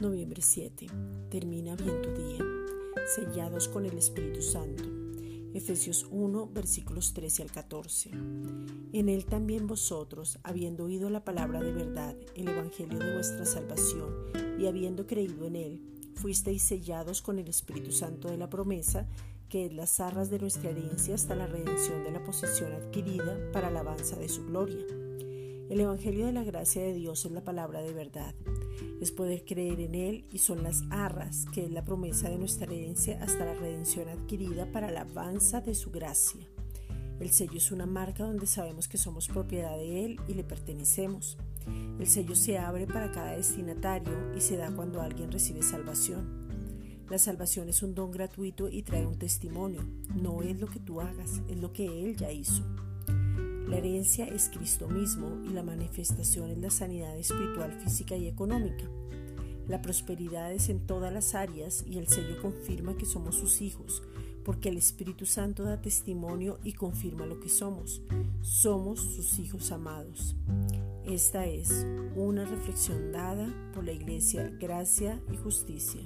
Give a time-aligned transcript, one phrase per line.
[0.00, 0.86] 7.
[1.28, 2.44] Termina bien tu día,
[3.16, 4.84] sellados con el Espíritu Santo.
[5.54, 8.10] Efesios 1, versículos 13 al 14.
[8.92, 14.14] En él también vosotros, habiendo oído la palabra de verdad, el Evangelio de vuestra salvación,
[14.56, 15.82] y habiendo creído en él,
[16.14, 19.08] fuisteis sellados con el Espíritu Santo de la promesa,
[19.48, 23.68] que es las arras de nuestra herencia hasta la redención de la posesión adquirida para
[23.68, 25.07] alabanza de su gloria.
[25.70, 28.34] El Evangelio de la gracia de Dios es la palabra de verdad.
[29.02, 32.72] Es poder creer en Él y son las arras, que es la promesa de nuestra
[32.72, 36.40] herencia hasta la redención adquirida para la alabanza de su gracia.
[37.20, 41.36] El sello es una marca donde sabemos que somos propiedad de Él y le pertenecemos.
[42.00, 46.48] El sello se abre para cada destinatario y se da cuando alguien recibe salvación.
[47.10, 49.82] La salvación es un don gratuito y trae un testimonio.
[50.14, 52.64] No es lo que tú hagas, es lo que Él ya hizo.
[53.68, 58.84] La herencia es Cristo mismo y la manifestación es la sanidad espiritual, física y económica.
[59.68, 64.02] La prosperidad es en todas las áreas y el sello confirma que somos sus hijos,
[64.42, 68.00] porque el Espíritu Santo da testimonio y confirma lo que somos.
[68.40, 70.34] Somos sus hijos amados.
[71.04, 76.00] Esta es una reflexión dada por la Iglesia Gracia y Justicia.